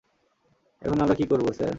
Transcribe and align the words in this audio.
এখন 0.81 0.97
আমরা 0.99 1.15
কী 1.15 1.25
করবো, 1.25 1.49
স্যার? 1.53 1.69